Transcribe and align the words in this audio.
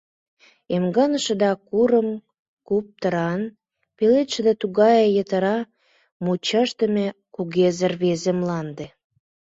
Эмганыше 0.75 1.33
да 1.43 1.51
курым 1.67 2.09
куптыран, 2.67 3.41
Пеледше 3.97 4.39
да 4.47 4.53
тугае 4.61 5.05
йытыра, 5.15 5.57
Мучашдыме 6.23 7.05
кугезе 7.35 7.87
рвезе 7.93 8.31
Мланде! 8.39 8.85